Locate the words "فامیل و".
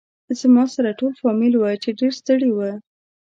1.21-1.63